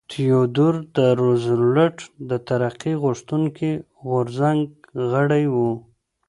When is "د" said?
2.29-2.31